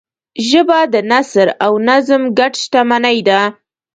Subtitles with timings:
[0.49, 3.39] ژبه د نثر او نظم ګډ شتمنۍ ده